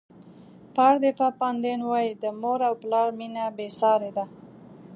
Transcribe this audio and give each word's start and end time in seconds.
پاردیفا 0.75 1.27
پاندین 1.39 1.79
وایي 1.89 2.11
د 2.23 2.25
مور 2.41 2.59
او 2.67 2.73
پلار 2.81 3.09
مینه 3.19 3.45
بې 3.57 3.67
سارې 3.79 4.11
ده. 4.17 4.25